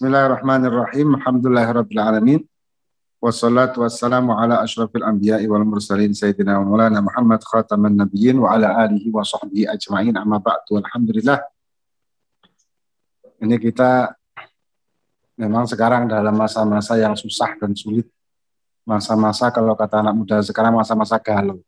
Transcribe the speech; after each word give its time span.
Bismillahirrahmanirrahim. 0.00 1.12
Alhamdulillahirrahmanirrahim. 1.20 2.48
Wassalatu 3.20 3.84
wassalamu 3.84 4.32
ala 4.32 4.64
ashrafil 4.64 5.04
anbiya'i 5.04 5.44
wal 5.44 5.60
mursalin 5.60 6.16
Sayyidina 6.16 6.56
wa 6.56 6.72
maulana 6.72 7.04
Muhammad 7.04 7.44
khataman 7.44 8.00
nabiyyin 8.00 8.40
wa 8.40 8.56
ala 8.56 8.80
alihi 8.80 9.12
wa 9.12 9.20
sahbihi 9.20 9.68
ajma'in 9.68 10.16
amma 10.16 10.40
ba'du. 10.40 10.80
Alhamdulillah. 10.80 11.44
Ini 13.44 13.60
kita 13.60 14.16
memang 15.36 15.68
sekarang 15.68 16.08
dalam 16.08 16.32
masa-masa 16.32 16.96
yang 16.96 17.12
susah 17.12 17.60
dan 17.60 17.76
sulit. 17.76 18.08
Masa-masa 18.88 19.52
kalau 19.52 19.76
kata 19.76 20.00
anak 20.00 20.16
muda 20.16 20.40
sekarang 20.40 20.80
masa-masa 20.80 21.20
galau. 21.20 21.60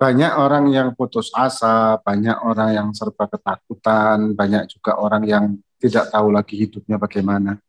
Banyak 0.00 0.32
orang 0.40 0.72
yang 0.72 0.96
putus 0.96 1.28
asa, 1.36 2.00
banyak 2.00 2.40
orang 2.40 2.72
yang 2.72 2.88
serba 2.96 3.28
ketakutan, 3.28 4.32
banyak 4.32 4.64
juga 4.72 4.96
orang 4.96 5.28
yang 5.28 5.60
tidak 5.80 6.08
tahu 6.10 6.28
lagi 6.32 6.54
hidupnya 6.56 6.96
bagaimana 6.96 7.60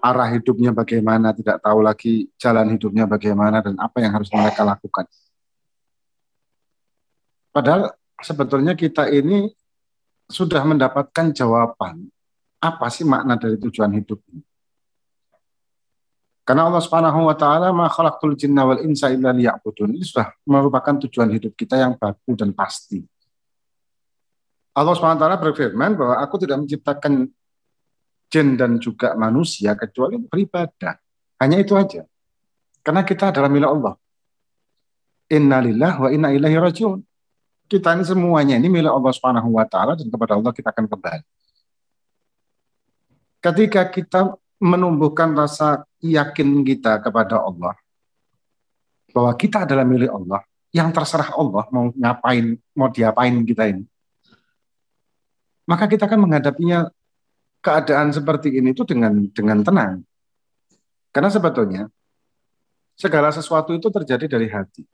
arah 0.00 0.28
hidupnya 0.32 0.72
bagaimana, 0.72 1.32
tidak 1.36 1.60
tahu 1.60 1.84
lagi 1.84 2.28
jalan 2.40 2.72
hidupnya 2.74 3.04
bagaimana 3.04 3.60
dan 3.60 3.76
apa 3.76 4.00
yang 4.00 4.12
harus 4.16 4.32
mereka 4.32 4.64
lakukan. 4.64 5.04
Padahal 7.52 7.92
sebetulnya 8.20 8.72
kita 8.72 9.12
ini 9.12 9.52
sudah 10.30 10.62
mendapatkan 10.64 11.34
jawaban 11.36 12.08
apa 12.60 12.86
sih 12.92 13.04
makna 13.04 13.36
dari 13.36 13.60
tujuan 13.60 13.92
hidup 13.92 14.20
ini. 14.32 14.42
Karena 16.44 16.66
Allah 16.66 16.82
Subhanahu 16.82 17.30
wa 17.30 17.36
taala 17.36 17.70
ma 17.70 17.86
khalaqtul 17.86 18.34
jinna 18.34 18.66
wal 18.66 18.82
insa 18.82 19.12
illa 19.12 19.30
liya'budun. 19.30 19.94
Ini 19.94 20.02
sudah 20.02 20.34
merupakan 20.46 20.98
tujuan 21.06 21.30
hidup 21.30 21.54
kita 21.54 21.78
yang 21.78 21.94
baku 21.94 22.34
dan 22.34 22.50
pasti. 22.50 23.02
Allah 24.70 24.94
taala 24.94 25.36
berfirman 25.36 25.98
bahwa 25.98 26.16
aku 26.22 26.38
tidak 26.38 26.62
menciptakan 26.62 27.26
jin 28.30 28.54
dan 28.54 28.78
juga 28.78 29.18
manusia 29.18 29.74
kecuali 29.74 30.22
beribadah. 30.22 30.94
Hanya 31.42 31.58
itu 31.58 31.74
aja. 31.74 32.06
Karena 32.80 33.02
kita 33.02 33.34
adalah 33.34 33.50
milik 33.50 33.66
Allah. 33.66 33.94
Innalillah 35.30 35.92
wa 35.98 36.08
inna 36.14 36.30
ilaihi 36.30 36.58
rajiun. 36.58 37.02
Kita 37.70 37.94
ini 37.94 38.02
semuanya 38.02 38.58
ini 38.58 38.66
milik 38.66 38.90
Allah 38.90 39.12
Subhanahu 39.14 39.54
wa 39.54 39.66
taala 39.66 39.94
dan 39.94 40.10
kepada 40.10 40.38
Allah 40.38 40.50
kita 40.54 40.70
akan 40.74 40.86
kembali. 40.90 41.24
Ketika 43.40 43.82
kita 43.90 44.20
menumbuhkan 44.60 45.32
rasa 45.32 45.86
yakin 46.02 46.60
kita 46.66 47.00
kepada 47.00 47.40
Allah 47.40 47.72
bahwa 49.10 49.32
kita 49.34 49.64
adalah 49.66 49.82
milik 49.82 50.12
Allah, 50.12 50.44
yang 50.70 50.90
terserah 50.94 51.34
Allah 51.34 51.66
mau 51.74 51.90
ngapain, 51.94 52.54
mau 52.74 52.88
diapain 52.90 53.34
kita 53.42 53.70
ini. 53.70 53.84
Maka 55.68 55.84
kita 55.86 56.08
akan 56.08 56.28
menghadapinya 56.28 56.88
keadaan 57.60 58.10
seperti 58.10 58.56
ini 58.56 58.72
itu 58.72 58.82
dengan 58.88 59.28
dengan 59.30 59.60
tenang. 59.60 59.94
Karena 61.12 61.30
sebetulnya 61.30 61.82
segala 62.96 63.32
sesuatu 63.32 63.72
itu 63.76 63.88
terjadi 63.88 64.26
dari 64.28 64.48
hati. 64.48 64.84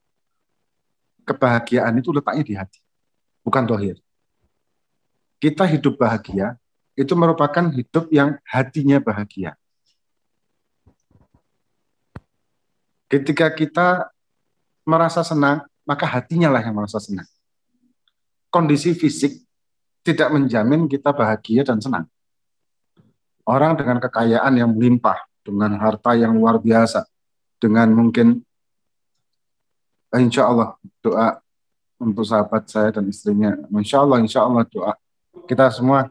Kebahagiaan 1.27 1.91
itu 1.99 2.15
letaknya 2.15 2.45
di 2.47 2.55
hati, 2.55 2.79
bukan 3.43 3.67
dohir. 3.67 3.99
Kita 5.43 5.67
hidup 5.67 5.99
bahagia 5.99 6.55
itu 6.95 7.13
merupakan 7.19 7.67
hidup 7.75 8.07
yang 8.15 8.39
hatinya 8.47 9.03
bahagia. 9.03 9.59
Ketika 13.07 13.51
kita 13.55 14.11
merasa 14.87 15.23
senang, 15.23 15.67
maka 15.87 16.07
hatinya 16.07 16.51
lah 16.51 16.63
yang 16.63 16.75
merasa 16.75 16.99
senang. 16.99 17.27
Kondisi 18.51 18.95
fisik 18.95 19.46
tidak 20.07 20.31
menjamin 20.31 20.87
kita 20.87 21.11
bahagia 21.11 21.67
dan 21.67 21.83
senang 21.83 22.07
orang 23.47 23.79
dengan 23.79 24.03
kekayaan 24.03 24.53
yang 24.59 24.71
melimpah, 24.75 25.23
dengan 25.47 25.79
harta 25.79 26.19
yang 26.19 26.35
luar 26.35 26.59
biasa, 26.59 27.07
dengan 27.63 27.95
mungkin 27.95 28.43
eh, 30.11 30.21
insya 30.21 30.51
Allah 30.51 30.75
doa 31.01 31.39
untuk 32.03 32.27
sahabat 32.27 32.67
saya 32.69 32.91
dan 32.93 33.07
istrinya. 33.09 33.55
Insya 33.73 34.03
Allah, 34.03 34.19
insya 34.21 34.45
Allah 34.45 34.67
doa. 34.69 34.93
Kita 35.47 35.71
semua, 35.73 36.11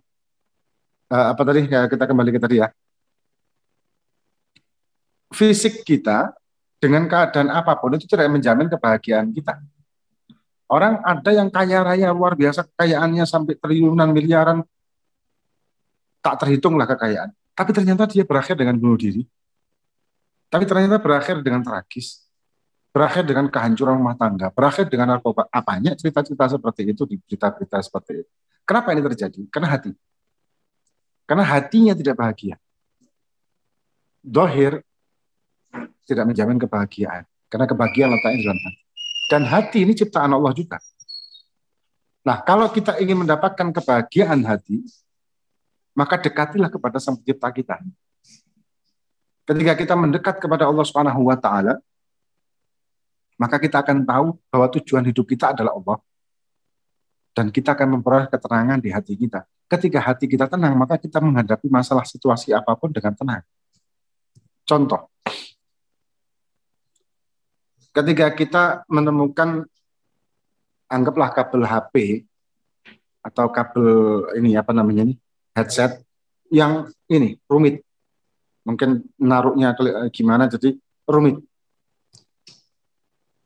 uh, 1.11 1.25
apa 1.29 1.41
tadi, 1.45 1.67
ya, 1.67 1.85
kita 1.85 2.07
kembali 2.09 2.31
ke 2.33 2.39
tadi 2.41 2.57
ya. 2.63 2.71
Fisik 5.29 5.83
kita 5.83 6.31
dengan 6.79 7.05
keadaan 7.05 7.51
apa 7.51 7.75
pun 7.75 7.93
itu 7.99 8.07
tidak 8.07 8.31
menjamin 8.31 8.71
kebahagiaan 8.71 9.29
kita. 9.35 9.59
Orang 10.65 10.97
ada 11.05 11.29
yang 11.29 11.53
kaya 11.53 11.85
raya 11.85 12.09
luar 12.09 12.33
biasa 12.33 12.65
kekayaannya 12.65 13.25
sampai 13.29 13.53
triliunan 13.53 14.09
miliaran 14.09 14.65
tak 16.25 16.41
terhitunglah 16.41 16.89
kekayaan. 16.89 17.29
Tapi 17.53 17.69
ternyata 17.69 18.09
dia 18.09 18.25
berakhir 18.25 18.57
dengan 18.57 18.73
bunuh 18.73 18.97
diri. 18.97 19.21
Tapi 20.49 20.65
ternyata 20.65 20.97
berakhir 20.97 21.45
dengan 21.45 21.61
tragis. 21.61 22.25
Berakhir 22.89 23.27
dengan 23.27 23.45
kehancuran 23.51 23.99
rumah 24.01 24.17
tangga. 24.17 24.49
Berakhir 24.49 24.89
dengan 24.89 25.13
narkoba. 25.13 25.45
Apanya 25.53 25.93
cerita-cerita 25.93 26.57
seperti 26.57 26.81
itu 26.89 27.05
di 27.05 27.21
berita-berita 27.21 27.77
seperti 27.85 28.25
itu. 28.25 28.31
Kenapa 28.65 28.89
ini 28.97 29.05
terjadi? 29.05 29.41
Karena 29.53 29.69
hati. 29.77 29.93
Karena 31.29 31.45
hatinya 31.45 31.93
tidak 31.93 32.17
bahagia. 32.17 32.57
Dohir 34.25 34.81
tidak 36.09 36.25
menjamin 36.25 36.57
kebahagiaan. 36.57 37.29
Karena 37.45 37.65
kebahagiaan 37.69 38.09
letaknya 38.17 38.37
di 38.41 38.45
dalam 38.49 38.61
hati. 38.65 38.84
Dan 39.25 39.45
hati 39.49 39.81
ini 39.81 39.97
ciptaan 39.97 40.29
Allah 40.33 40.53
juga. 40.53 40.77
Nah, 42.25 42.41
kalau 42.41 42.69
kita 42.69 42.97
ingin 43.01 43.21
mendapatkan 43.21 43.69
kebahagiaan 43.69 44.41
hati, 44.45 44.81
maka 45.93 46.17
dekatilah 46.17 46.69
kepada 46.69 46.97
Sang 46.97 47.17
Pencipta 47.17 47.49
kita. 47.53 47.75
Ketika 49.45 49.73
kita 49.77 49.93
mendekat 49.93 50.41
kepada 50.41 50.65
Allah 50.65 50.81
Subhanahu 50.81 51.29
wa 51.29 51.37
taala, 51.37 51.77
maka 53.37 53.61
kita 53.61 53.85
akan 53.85 54.01
tahu 54.01 54.27
bahwa 54.49 54.67
tujuan 54.73 55.05
hidup 55.05 55.25
kita 55.29 55.53
adalah 55.53 55.77
Allah. 55.77 55.97
Dan 57.35 57.51
kita 57.51 57.75
akan 57.75 57.99
memperoleh 57.99 58.31
ketenangan 58.31 58.79
di 58.79 58.89
hati 58.89 59.13
kita. 59.19 59.43
Ketika 59.67 59.99
hati 59.99 60.25
kita 60.25 60.47
tenang, 60.47 60.73
maka 60.77 60.95
kita 60.95 61.19
menghadapi 61.19 61.67
masalah 61.67 62.07
situasi 62.07 62.55
apa 62.55 62.73
pun 62.79 62.95
dengan 62.95 63.11
tenang. 63.11 63.43
Contoh, 64.65 65.11
ketika 67.95 68.27
kita 68.35 68.63
menemukan 68.91 69.63
anggaplah 70.91 71.31
kabel 71.31 71.63
HP 71.63 72.27
atau 73.23 73.47
kabel 73.49 73.89
ini 74.37 74.53
apa 74.59 74.75
namanya 74.75 75.07
ini 75.07 75.15
headset 75.55 76.03
yang 76.51 76.91
ini 77.07 77.39
rumit. 77.47 77.81
Mungkin 78.67 79.05
naruhnya 79.17 79.73
eh, 79.77 80.11
gimana 80.11 80.51
jadi 80.51 80.75
rumit. 81.07 81.39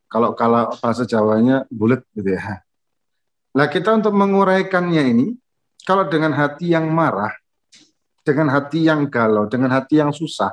Kalau 0.10 0.34
kalau 0.34 0.74
bahasa 0.82 1.06
Jawanya 1.06 1.70
bulat 1.70 2.02
gitu 2.18 2.34
ya. 2.34 2.66
Nah 3.54 3.68
kita 3.70 3.94
untuk 3.94 4.16
menguraikannya 4.18 5.04
ini, 5.06 5.28
kalau 5.86 6.10
dengan 6.10 6.34
hati 6.34 6.74
yang 6.74 6.90
marah, 6.90 7.34
dengan 8.26 8.50
hati 8.50 8.90
yang 8.90 9.06
galau, 9.06 9.46
dengan 9.46 9.70
hati 9.74 10.02
yang 10.02 10.10
susah, 10.10 10.50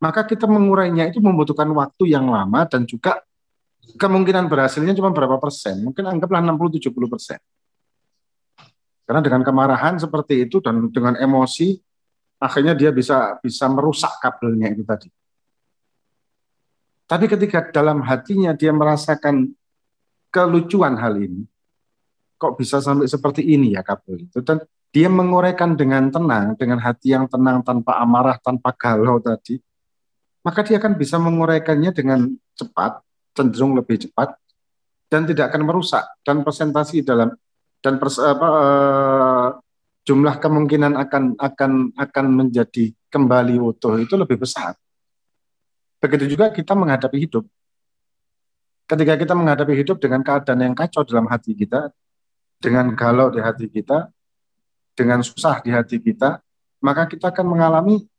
maka 0.00 0.24
kita 0.24 0.48
mengurainya 0.48 1.12
itu 1.12 1.20
membutuhkan 1.20 1.68
waktu 1.76 2.16
yang 2.16 2.32
lama 2.32 2.64
dan 2.64 2.88
juga 2.88 3.20
kemungkinan 4.00 4.48
berhasilnya 4.48 4.96
cuma 4.96 5.12
berapa 5.12 5.36
persen. 5.36 5.84
Mungkin 5.84 6.08
anggaplah 6.08 6.40
60-70 6.40 6.88
persen. 7.12 7.38
Karena 9.04 9.20
dengan 9.20 9.42
kemarahan 9.44 10.00
seperti 10.00 10.48
itu 10.48 10.62
dan 10.64 10.88
dengan 10.88 11.18
emosi, 11.20 11.76
akhirnya 12.40 12.72
dia 12.72 12.94
bisa 12.94 13.36
bisa 13.42 13.68
merusak 13.68 14.16
kabelnya 14.22 14.72
itu 14.72 14.86
tadi. 14.86 15.10
Tapi 17.10 17.26
ketika 17.26 17.68
dalam 17.74 18.06
hatinya 18.06 18.54
dia 18.54 18.70
merasakan 18.70 19.50
kelucuan 20.30 20.94
hal 20.94 21.18
ini, 21.18 21.42
kok 22.38 22.54
bisa 22.54 22.78
sampai 22.78 23.10
seperti 23.10 23.42
ini 23.44 23.74
ya 23.74 23.82
kabel 23.82 24.30
itu 24.30 24.40
dan 24.40 24.62
dia 24.94 25.10
menguraikan 25.10 25.74
dengan 25.74 26.08
tenang, 26.10 26.54
dengan 26.54 26.78
hati 26.78 27.14
yang 27.14 27.26
tenang 27.26 27.62
tanpa 27.66 27.98
amarah, 27.98 28.38
tanpa 28.38 28.74
galau 28.74 29.18
tadi, 29.18 29.58
maka 30.40 30.64
dia 30.64 30.80
akan 30.80 30.96
bisa 30.96 31.20
menguraikannya 31.20 31.92
dengan 31.92 32.28
cepat, 32.56 33.04
cenderung 33.36 33.76
lebih 33.76 34.08
cepat, 34.08 34.36
dan 35.12 35.28
tidak 35.28 35.52
akan 35.52 35.62
merusak. 35.68 36.04
Dan 36.24 36.40
presentasi 36.40 37.04
dalam 37.04 37.34
dan 37.80 37.96
pers, 37.96 38.20
apa, 38.20 38.48
uh, 38.48 39.48
jumlah 40.04 40.36
kemungkinan 40.40 40.96
akan 40.96 41.36
akan 41.36 41.72
akan 41.96 42.26
menjadi 42.28 42.92
kembali 43.08 43.56
utuh 43.60 44.00
itu 44.00 44.14
lebih 44.16 44.40
besar. 44.40 44.76
Begitu 46.00 46.36
juga 46.36 46.48
kita 46.48 46.72
menghadapi 46.72 47.20
hidup. 47.20 47.44
Ketika 48.88 49.14
kita 49.20 49.36
menghadapi 49.36 49.76
hidup 49.76 50.00
dengan 50.02 50.24
keadaan 50.24 50.60
yang 50.60 50.74
kacau 50.74 51.04
dalam 51.06 51.28
hati 51.30 51.54
kita, 51.54 51.92
dengan 52.58 52.92
galau 52.96 53.30
di 53.30 53.38
hati 53.38 53.70
kita, 53.70 54.10
dengan 54.98 55.22
susah 55.22 55.62
di 55.62 55.70
hati 55.70 56.02
kita, 56.02 56.42
maka 56.82 57.06
kita 57.06 57.30
akan 57.30 57.46
mengalami 57.46 58.09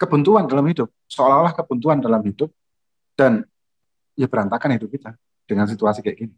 kebuntuan 0.00 0.48
dalam 0.48 0.64
hidup, 0.64 0.88
seolah-olah 1.12 1.52
kebuntuan 1.52 2.00
dalam 2.00 2.24
hidup, 2.24 2.48
dan 3.12 3.44
ya 4.16 4.24
berantakan 4.24 4.80
hidup 4.80 4.88
kita 4.88 5.12
dengan 5.44 5.68
situasi 5.68 6.00
kayak 6.00 6.16
gini. 6.24 6.34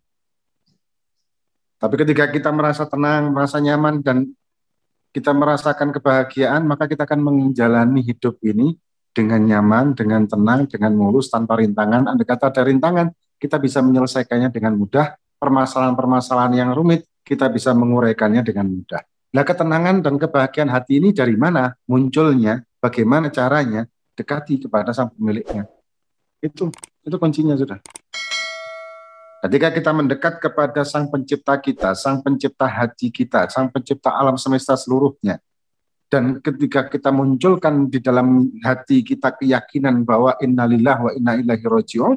Tapi 1.78 1.94
ketika 2.02 2.30
kita 2.30 2.50
merasa 2.50 2.86
tenang, 2.86 3.30
merasa 3.30 3.62
nyaman 3.62 4.02
dan 4.02 4.30
kita 5.14 5.30
merasakan 5.30 5.94
kebahagiaan, 5.94 6.66
maka 6.66 6.90
kita 6.90 7.06
akan 7.06 7.20
menjalani 7.22 8.02
hidup 8.02 8.38
ini 8.42 8.74
dengan 9.12 9.44
nyaman, 9.44 9.92
dengan 9.92 10.24
tenang, 10.24 10.66
dengan 10.66 10.96
mulus, 10.96 11.28
tanpa 11.28 11.60
rintangan. 11.60 12.08
Andai 12.08 12.24
kata 12.24 12.48
ada 12.54 12.62
rintangan, 12.64 13.12
kita 13.36 13.60
bisa 13.60 13.84
menyelesaikannya 13.84 14.48
dengan 14.50 14.74
mudah. 14.78 15.14
Permasalahan-permasalahan 15.42 16.54
yang 16.54 16.70
rumit, 16.72 17.02
kita 17.26 17.50
bisa 17.50 17.74
menguraikannya 17.74 18.46
dengan 18.46 18.70
mudah. 18.72 19.02
Nah, 19.34 19.42
ketenangan 19.42 20.06
dan 20.06 20.14
kebahagiaan 20.16 20.70
hati 20.70 21.02
ini 21.02 21.10
dari 21.10 21.34
mana 21.34 21.74
munculnya? 21.90 22.62
Bagaimana 22.82 23.30
caranya? 23.30 23.86
Dekati 24.18 24.58
kepada 24.58 24.90
sang 24.90 25.14
pemiliknya. 25.14 25.70
Itu 26.42 26.74
itu 27.06 27.16
kuncinya 27.16 27.54
sudah. 27.54 27.78
Ketika 29.42 29.74
kita 29.74 29.90
mendekat 29.90 30.38
kepada 30.38 30.86
Sang 30.86 31.10
Pencipta 31.10 31.58
kita, 31.58 31.98
Sang 31.98 32.22
Pencipta 32.22 32.62
hati 32.62 33.10
kita, 33.10 33.50
Sang 33.50 33.66
Pencipta 33.74 34.14
alam 34.14 34.38
semesta 34.38 34.78
seluruhnya, 34.78 35.42
dan 36.06 36.38
ketika 36.38 36.86
kita 36.86 37.10
munculkan 37.10 37.90
di 37.90 37.98
dalam 37.98 38.54
hati 38.62 39.02
kita 39.02 39.34
keyakinan 39.34 40.06
bahwa 40.06 40.38
innalillah 40.38 40.94
wa 40.94 41.10
inna 41.10 41.42
ilaihi 41.42 41.66
rajiun, 41.66 42.14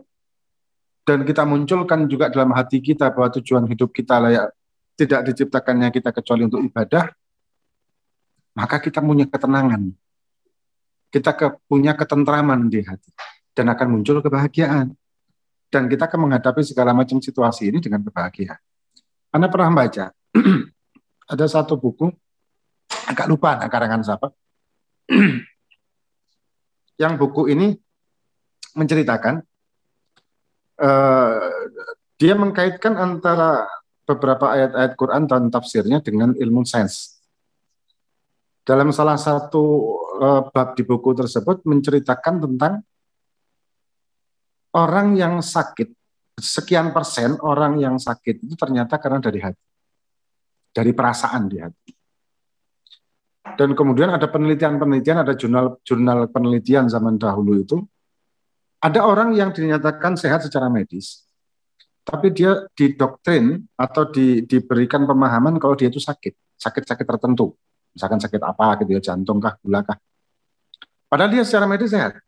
dan 1.01 1.25
kita 1.25 1.49
munculkan 1.49 2.05
juga 2.05 2.29
dalam 2.29 2.53
hati 2.53 2.77
kita 2.77 3.09
bahwa 3.09 3.33
tujuan 3.33 3.65
hidup 3.73 3.89
kita 3.89 4.21
layak 4.21 4.53
tidak 4.93 5.25
diciptakannya 5.25 5.89
kita 5.89 6.13
kecuali 6.13 6.45
untuk 6.45 6.61
ibadah, 6.61 7.09
maka 8.53 8.77
kita 8.77 9.01
punya 9.01 9.25
ketenangan. 9.25 10.04
Kita 11.15 11.31
ke, 11.31 11.63
punya 11.63 11.95
ketentraman 11.95 12.67
di 12.67 12.83
hati 12.83 13.07
dan 13.55 13.71
akan 13.71 13.87
muncul 13.87 14.19
kebahagiaan 14.19 14.91
dan 15.71 15.87
kita 15.87 16.11
akan 16.11 16.27
menghadapi 16.27 16.59
segala 16.59 16.91
macam 16.91 17.23
situasi 17.23 17.71
ini 17.71 17.79
dengan 17.79 18.03
kebahagiaan. 18.03 18.59
Anda 19.31 19.47
pernah 19.47 19.71
baca 19.71 20.11
ada 21.31 21.45
satu 21.47 21.79
buku 21.79 22.11
agak 23.07 23.31
lupa 23.31 23.55
nah, 23.55 23.71
karangan 23.71 24.03
siapa 24.03 24.27
yang 27.03 27.15
buku 27.15 27.47
ini 27.47 27.79
menceritakan 28.75 29.39
uh, 30.83 31.51
dia 32.19 32.35
mengkaitkan 32.35 32.95
antara 32.99 33.63
beberapa 34.03 34.51
ayat-ayat 34.51 34.93
Quran 34.99 35.23
dan 35.31 35.47
tafsirnya 35.47 36.03
dengan 36.03 36.35
ilmu 36.35 36.67
sains. 36.67 37.19
Dalam 38.65 38.89
salah 38.91 39.17
satu 39.17 39.95
uh, 40.19 40.41
bab 40.49 40.73
di 40.73 40.83
buku 40.87 41.11
tersebut 41.13 41.63
menceritakan 41.67 42.43
tentang 42.43 42.83
orang 44.75 45.15
yang 45.15 45.39
sakit, 45.39 45.91
sekian 46.35 46.91
persen 46.91 47.39
orang 47.39 47.79
yang 47.79 47.95
sakit 47.95 48.43
itu 48.43 48.55
ternyata 48.59 48.99
karena 48.99 49.19
dari 49.23 49.39
hati. 49.39 49.65
Dari 50.75 50.91
perasaan 50.91 51.43
di 51.47 51.57
hati. 51.63 51.91
Dan 53.55 53.71
kemudian 53.77 54.11
ada 54.11 54.27
penelitian-penelitian, 54.27 55.23
ada 55.23 55.37
jurnal 55.37 55.79
jurnal 55.87 56.27
penelitian 56.27 56.91
zaman 56.91 57.15
dahulu 57.15 57.61
itu, 57.61 57.77
ada 58.83 59.05
orang 59.07 59.31
yang 59.37 59.55
dinyatakan 59.55 60.19
sehat 60.19 60.43
secara 60.43 60.67
medis, 60.67 61.23
tapi 62.05 62.29
dia 62.29 62.67
didoktrin 62.77 63.65
atau 63.73 64.05
di, 64.09 64.45
diberikan 64.45 65.09
pemahaman 65.09 65.57
kalau 65.57 65.73
dia 65.73 65.89
itu 65.89 65.97
sakit, 65.97 66.37
sakit-sakit 66.59 67.05
tertentu, 67.05 67.57
misalkan 67.95 68.19
sakit 68.19 68.41
apa 68.43 68.83
gitu 68.83 68.99
ya, 68.99 69.01
jantung 69.01 69.39
kah, 69.39 69.55
gula 69.63 69.81
kah. 69.81 69.95
Padahal 71.07 71.31
dia 71.31 71.47
secara 71.47 71.63
medis 71.63 71.95
sehat. 71.95 72.19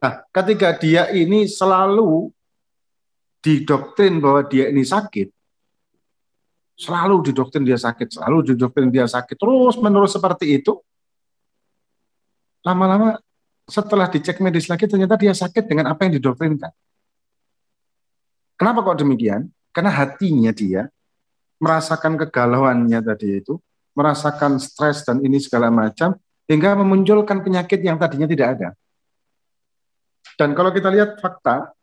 Nah, 0.00 0.24
ketika 0.32 0.74
dia 0.74 1.12
ini 1.12 1.44
selalu 1.46 2.32
didoktrin 3.44 4.18
bahwa 4.18 4.42
dia 4.48 4.72
ini 4.72 4.82
sakit, 4.82 5.28
selalu 6.74 7.30
didoktrin 7.30 7.62
dia 7.62 7.76
sakit, 7.76 8.18
selalu 8.18 8.54
didoktrin 8.54 8.88
dia 8.88 9.06
sakit, 9.06 9.36
terus 9.36 9.76
menerus 9.78 10.16
seperti 10.16 10.58
itu, 10.58 10.80
lama-lama 12.64 13.20
setelah 13.68 14.10
dicek 14.10 14.42
medis 14.42 14.66
lagi 14.66 14.90
ternyata 14.90 15.14
dia 15.14 15.34
sakit 15.34 15.68
dengan 15.68 15.92
apa 15.92 16.06
yang 16.08 16.18
didoktrinkan. 16.18 16.72
Kenapa 18.58 18.82
kok 18.82 18.98
demikian? 19.02 19.50
Karena 19.74 19.90
hatinya 19.90 20.50
dia 20.54 20.86
merasakan 21.62 22.18
kegalauannya 22.18 22.98
tadi 23.02 23.38
itu, 23.38 23.58
merasakan 23.92 24.56
stres 24.56 25.04
dan 25.04 25.20
ini 25.20 25.38
segala 25.38 25.68
macam, 25.68 26.16
hingga 26.48 26.76
memunculkan 26.80 27.44
penyakit 27.44 27.80
yang 27.84 27.96
tadinya 28.00 28.28
tidak 28.28 28.48
ada. 28.58 28.68
Dan 30.36 30.56
kalau 30.56 30.72
kita 30.72 30.88
lihat 30.88 31.20
fakta, 31.20 31.76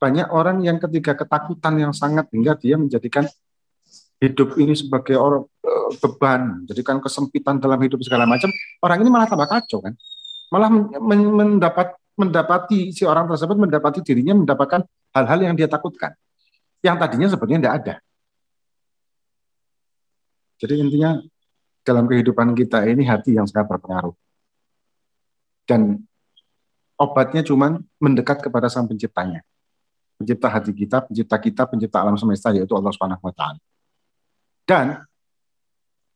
banyak 0.00 0.32
orang 0.32 0.64
yang 0.64 0.80
ketika 0.80 1.12
ketakutan 1.12 1.76
yang 1.76 1.92
sangat 1.92 2.24
hingga 2.32 2.56
dia 2.56 2.80
menjadikan 2.80 3.28
hidup 4.20 4.56
ini 4.56 4.72
sebagai 4.72 5.16
orang 5.16 5.44
uh, 5.44 5.90
beban, 6.00 6.64
jadikan 6.68 7.00
kesempitan 7.00 7.60
dalam 7.60 7.80
hidup 7.80 8.00
segala 8.00 8.24
macam, 8.24 8.48
orang 8.80 8.98
ini 9.04 9.08
malah 9.12 9.28
tambah 9.28 9.48
kacau 9.48 9.84
kan. 9.84 9.92
Malah 10.50 10.68
men 11.00 11.20
mendapat 11.30 11.96
mendapati 12.16 12.92
si 12.92 13.08
orang 13.08 13.24
tersebut 13.28 13.56
mendapati 13.56 14.04
dirinya 14.04 14.36
mendapatkan 14.36 14.84
hal-hal 15.16 15.38
yang 15.40 15.54
dia 15.56 15.68
takutkan. 15.68 16.12
Yang 16.84 16.96
tadinya 17.00 17.26
sebenarnya 17.32 17.60
tidak 17.60 17.74
ada. 17.80 17.94
Jadi 20.60 20.74
intinya 20.76 21.10
dalam 21.90 22.06
kehidupan 22.06 22.54
kita 22.54 22.86
ini 22.86 23.02
hati 23.02 23.34
yang 23.34 23.50
sangat 23.50 23.66
berpengaruh. 23.66 24.14
Dan 25.66 26.06
obatnya 26.94 27.42
cuma 27.42 27.82
mendekat 27.98 28.38
kepada 28.46 28.70
sang 28.70 28.86
penciptanya. 28.86 29.42
Pencipta 30.14 30.46
hati 30.46 30.70
kita, 30.70 31.02
pencipta 31.02 31.36
kita, 31.42 31.62
pencipta 31.66 31.98
alam 31.98 32.14
semesta, 32.14 32.54
yaitu 32.54 32.78
Allah 32.78 32.94
Subhanahu 32.94 33.26
wa 33.26 33.34
Ta'ala. 33.34 33.58
Dan 34.62 34.86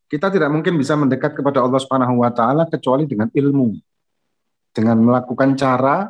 kita 0.06 0.30
tidak 0.30 0.46
mungkin 0.54 0.78
bisa 0.78 0.94
mendekat 0.94 1.34
kepada 1.34 1.58
Allah 1.58 1.82
Subhanahu 1.82 2.22
wa 2.22 2.30
Ta'ala 2.30 2.70
kecuali 2.70 3.10
dengan 3.10 3.26
ilmu, 3.34 3.74
dengan 4.70 5.02
melakukan 5.02 5.58
cara, 5.58 6.06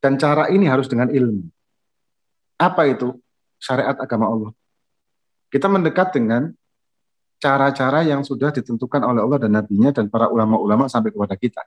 dan 0.00 0.16
cara 0.16 0.48
ini 0.48 0.64
harus 0.64 0.88
dengan 0.88 1.12
ilmu. 1.12 1.44
Apa 2.56 2.88
itu? 2.88 3.12
Syariat 3.58 3.98
agama 3.98 4.30
Allah. 4.30 4.50
Kita 5.50 5.66
mendekat 5.66 6.14
dengan 6.14 6.54
cara-cara 7.38 8.02
yang 8.02 8.26
sudah 8.26 8.50
ditentukan 8.50 9.02
oleh 9.02 9.22
Allah 9.22 9.38
dan 9.38 9.54
Nabi-Nya 9.62 9.94
dan 9.94 10.10
para 10.10 10.26
ulama-ulama 10.26 10.90
sampai 10.90 11.14
kepada 11.14 11.38
kita. 11.38 11.62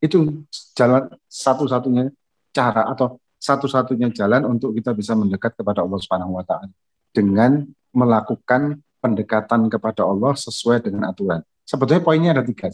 Itu 0.00 0.44
jalan 0.72 1.12
satu-satunya 1.28 2.08
cara 2.50 2.88
atau 2.88 3.20
satu-satunya 3.40 4.12
jalan 4.12 4.48
untuk 4.48 4.76
kita 4.76 4.92
bisa 4.96 5.16
mendekat 5.16 5.56
kepada 5.56 5.84
Allah 5.84 6.00
Subhanahu 6.00 6.36
wa 6.40 6.44
taala 6.44 6.72
dengan 7.12 7.64
melakukan 7.92 8.80
pendekatan 9.00 9.68
kepada 9.72 10.04
Allah 10.04 10.36
sesuai 10.36 10.84
dengan 10.84 11.08
aturan. 11.08 11.40
Sebetulnya 11.64 12.02
poinnya 12.04 12.30
ada 12.36 12.44
tiga. 12.44 12.68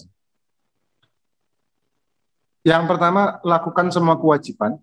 Yang 2.66 2.82
pertama, 2.90 3.38
lakukan 3.47 3.94
semua 3.94 4.18
kewajiban. 4.18 4.82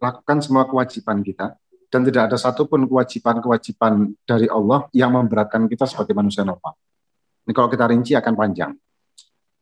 Lakukan 0.00 0.38
semua 0.40 0.64
kewajiban 0.64 1.20
kita. 1.20 1.60
Dan 1.86 2.02
tidak 2.02 2.32
ada 2.32 2.36
satupun 2.36 2.90
kewajiban-kewajiban 2.90 4.14
dari 4.26 4.50
Allah 4.50 4.90
yang 4.90 5.14
memberatkan 5.14 5.70
kita 5.70 5.86
sebagai 5.86 6.12
manusia 6.18 6.42
normal. 6.42 6.74
Ini 7.46 7.52
kalau 7.54 7.70
kita 7.70 7.86
rinci 7.86 8.12
akan 8.18 8.34
panjang 8.34 8.74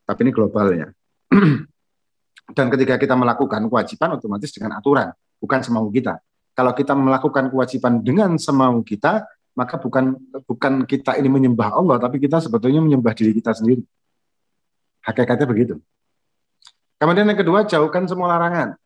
tapi 0.04 0.20
ini 0.28 0.30
globalnya. 0.30 0.92
Dan 2.56 2.66
ketika 2.68 3.00
kita 3.00 3.16
melakukan 3.16 3.64
kewajiban 3.72 4.20
otomatis 4.20 4.52
dengan 4.52 4.76
aturan, 4.76 5.08
bukan 5.40 5.60
semau 5.64 5.88
kita. 5.88 6.20
Kalau 6.54 6.76
kita 6.76 6.92
melakukan 6.92 7.48
kewajiban 7.50 8.04
dengan 8.04 8.36
semau 8.36 8.84
kita, 8.84 9.24
maka 9.56 9.80
bukan 9.80 10.14
bukan 10.44 10.84
kita 10.84 11.16
ini 11.16 11.26
menyembah 11.32 11.72
Allah, 11.72 11.96
tapi 11.96 12.20
kita 12.20 12.38
sebetulnya 12.44 12.84
menyembah 12.84 13.16
diri 13.16 13.32
kita 13.32 13.56
sendiri. 13.56 13.82
Hakikatnya 15.02 15.48
begitu. 15.48 15.74
Kemudian 17.00 17.26
yang 17.26 17.40
kedua, 17.40 17.64
jauhkan 17.66 18.06
semua 18.06 18.36
larangan. 18.36 18.76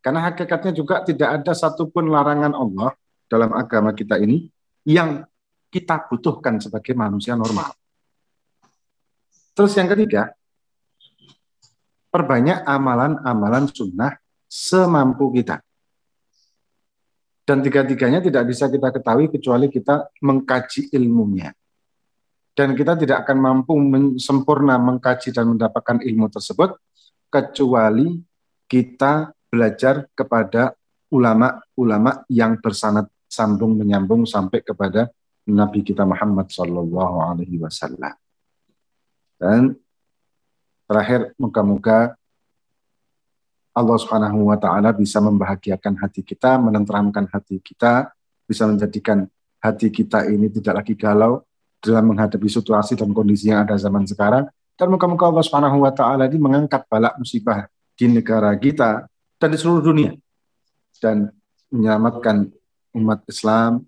Karena 0.00 0.30
hakikatnya 0.30 0.72
juga 0.72 1.02
tidak 1.02 1.42
ada 1.42 1.52
satupun 1.52 2.08
larangan 2.08 2.54
Allah 2.54 2.94
dalam 3.26 3.50
agama 3.54 3.90
kita 3.90 4.22
ini 4.22 4.46
yang 4.86 5.26
kita 5.70 6.06
butuhkan 6.06 6.62
sebagai 6.62 6.94
manusia 6.94 7.34
normal. 7.34 7.74
Terus 9.56 9.72
yang 9.74 9.90
ketiga, 9.90 10.30
perbanyak 12.12 12.62
amalan-amalan 12.64 13.66
sunnah 13.72 14.14
semampu 14.46 15.32
kita. 15.34 15.60
Dan 17.46 17.62
tiga-tiganya 17.62 18.18
tidak 18.18 18.50
bisa 18.50 18.66
kita 18.66 18.90
ketahui 18.90 19.30
kecuali 19.30 19.70
kita 19.70 20.10
mengkaji 20.18 20.90
ilmunya. 20.96 21.54
Dan 22.56 22.72
kita 22.72 22.96
tidak 22.96 23.22
akan 23.28 23.36
mampu 23.36 23.76
sempurna 24.16 24.80
mengkaji 24.80 25.28
dan 25.30 25.54
mendapatkan 25.54 26.00
ilmu 26.00 26.26
tersebut 26.32 26.74
kecuali 27.28 28.16
kita 28.64 29.35
belajar 29.56 30.04
kepada 30.12 30.76
ulama-ulama 31.08 32.28
yang 32.28 32.60
bersanad 32.60 33.08
sambung 33.24 33.72
menyambung 33.72 34.28
sampai 34.28 34.60
kepada 34.60 35.08
Nabi 35.48 35.80
kita 35.80 36.04
Muhammad 36.04 36.52
Sallallahu 36.52 37.16
Alaihi 37.24 37.56
Wasallam. 37.56 38.12
Dan 39.40 39.72
terakhir, 40.84 41.32
moga-moga 41.40 42.12
Allah 43.76 43.96
Subhanahu 43.96 44.52
wa 44.52 44.56
taala 44.60 44.92
bisa 44.92 45.20
membahagiakan 45.24 46.00
hati 46.00 46.20
kita, 46.20 46.56
menenteramkan 46.60 47.28
hati 47.32 47.60
kita, 47.60 48.12
bisa 48.44 48.68
menjadikan 48.68 49.24
hati 49.60 49.88
kita 49.92 50.28
ini 50.28 50.52
tidak 50.52 50.84
lagi 50.84 50.96
galau, 50.96 51.44
dalam 51.84 52.10
menghadapi 52.10 52.48
situasi 52.48 52.96
dan 52.96 53.12
kondisi 53.12 53.52
yang 53.52 53.68
ada 53.68 53.76
zaman 53.76 54.08
sekarang. 54.08 54.48
Dan 54.76 54.92
muka-muka 54.92 55.28
Allah 55.28 55.44
Subhanahu 55.44 55.84
wa 55.84 55.92
taala 55.92 56.28
ini 56.28 56.40
mengangkat 56.40 56.84
balak 56.88 57.16
musibah 57.16 57.68
di 57.96 58.12
negara 58.12 58.52
kita 58.56 59.08
dan 59.36 59.48
di 59.52 59.58
seluruh 59.58 59.84
dunia. 59.84 60.12
Dan 61.00 61.28
menyelamatkan 61.68 62.48
umat 62.96 63.20
Islam 63.28 63.84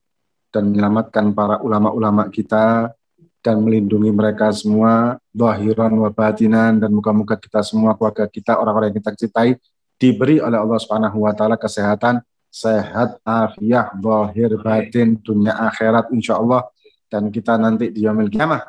dan 0.53 0.73
menyelamatkan 0.73 1.33
para 1.33 1.61
ulama-ulama 1.65 2.29
kita 2.29 2.93
dan 3.41 3.65
melindungi 3.65 4.13
mereka 4.13 4.53
semua 4.53 5.17
zahiran 5.33 5.95
wa 5.97 6.11
batinan 6.13 6.77
dan 6.83 6.91
muka-muka 6.93 7.39
kita 7.39 7.65
semua 7.65 7.97
keluarga 7.97 8.29
kita 8.29 8.59
orang-orang 8.59 8.93
yang 8.93 8.99
kita 9.01 9.13
cintai 9.15 9.51
diberi 9.97 10.43
oleh 10.43 10.59
Allah 10.59 10.77
Subhanahu 10.77 11.25
wa 11.25 11.33
taala 11.33 11.57
kesehatan 11.57 12.21
sehat 12.49 13.21
afiah 13.23 13.93
zahir 13.93 14.57
batin 14.59 15.17
dunia 15.21 15.55
akhirat 15.55 16.11
insya 16.13 16.41
Allah. 16.41 16.67
Dan 17.09 17.33
kita 17.33 17.57
nanti 17.57 17.89
di 17.89 18.05
yaumil 18.05 18.29
kiamah. 18.29 18.69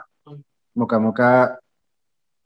Muka-muka 0.71 1.59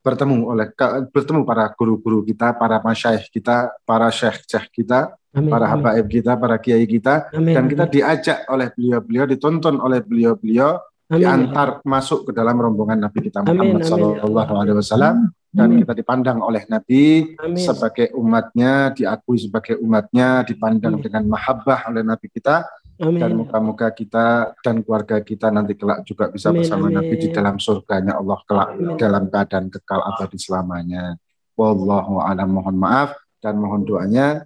bertemu 0.03 0.51
oleh 0.51 0.67
bertemu 1.09 1.47
para 1.47 1.71
guru-guru 1.71 2.27
kita, 2.27 2.51
para 2.53 2.83
masyayikh 2.83 3.31
kita, 3.31 3.71
para 3.87 4.11
syekh-syekh 4.11 4.83
kita, 4.83 5.15
amin, 5.31 5.47
para 5.47 5.65
habaib 5.71 6.05
kita, 6.11 6.35
para 6.35 6.59
kiai 6.59 6.83
kita. 6.83 7.31
Amin, 7.31 7.55
dan 7.55 7.63
kita 7.71 7.85
diajak 7.87 8.39
oleh 8.51 8.67
beliau-beliau, 8.75 9.25
ditonton 9.25 9.79
oleh 9.79 10.03
beliau-beliau 10.03 10.75
diantar 11.07 11.83
masuk 11.85 12.29
ke 12.29 12.31
dalam 12.35 12.57
rombongan 12.59 13.07
Nabi 13.07 13.19
kita 13.29 13.45
Muhammad 13.45 13.83
Sallallahu 13.85 14.53
Alaihi 14.59 14.77
Wasallam. 14.77 15.17
Dan 15.53 15.77
kita 15.77 15.93
dipandang 15.93 16.41
oleh 16.41 16.65
Nabi 16.65 17.37
amin. 17.37 17.61
sebagai 17.61 18.09
umatnya, 18.17 18.89
diakui 18.89 19.37
sebagai 19.37 19.77
umatnya, 19.77 20.41
dipandang 20.41 20.97
amin. 20.97 21.05
dengan 21.05 21.23
mahabbah 21.29 21.93
oleh 21.93 22.01
Nabi 22.01 22.25
kita 22.33 22.65
Amin. 23.01 23.17
Dan 23.17 23.31
muka-muka 23.41 23.89
kita 23.89 24.53
dan 24.61 24.85
keluarga 24.85 25.17
kita 25.17 25.49
nanti 25.49 25.73
kelak 25.73 26.05
juga 26.05 26.29
bisa 26.29 26.53
amin, 26.53 26.61
bersama 26.61 26.85
amin. 26.93 26.95
Nabi 27.01 27.15
di 27.17 27.27
dalam 27.33 27.57
surganya 27.57 28.21
Allah 28.21 28.37
kelak 28.45 28.69
amin. 28.77 28.95
dalam 29.01 29.23
keadaan 29.33 29.65
kekal 29.73 30.01
abadi 30.05 30.37
selamanya. 30.37 31.17
Wallahu 31.57 32.21
a'lam 32.21 32.49
mohon 32.53 32.77
maaf 32.77 33.17
dan 33.41 33.57
mohon 33.57 33.81
doanya. 33.81 34.45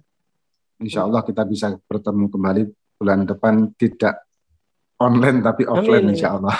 Insya 0.80 1.04
Allah 1.04 1.20
kita 1.20 1.44
bisa 1.44 1.76
bertemu 1.84 2.30
kembali 2.32 2.62
bulan 2.96 3.28
depan 3.28 3.68
tidak 3.76 4.24
online 4.96 5.44
tapi 5.44 5.68
offline 5.68 6.08
amin, 6.08 6.14
insya 6.16 6.40
Allah. 6.40 6.56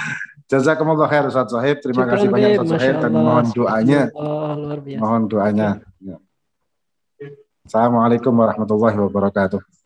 Jazakumullah 0.52 1.08
khair 1.08 1.24
Ustaz 1.32 1.48
Sahib. 1.48 1.80
Terima 1.80 2.04
Syukuran 2.04 2.12
kasih 2.12 2.28
banyak 2.28 2.50
Ustaz 2.60 2.76
Sahib 2.76 2.96
dan 3.00 3.12
mohon 3.16 3.46
doanya. 3.56 4.02
Mohon 5.00 5.22
doanya. 5.32 5.68
Ya. 5.96 6.16
Assalamualaikum 7.64 8.36
warahmatullahi 8.36 9.00
wabarakatuh. 9.00 9.81